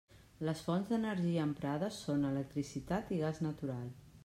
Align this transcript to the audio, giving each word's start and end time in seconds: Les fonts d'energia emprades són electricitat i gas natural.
Les 0.47 0.61
fonts 0.67 0.87
d'energia 0.93 1.43
emprades 1.49 2.01
són 2.07 2.25
electricitat 2.31 3.15
i 3.19 3.23
gas 3.23 3.45
natural. 3.49 3.89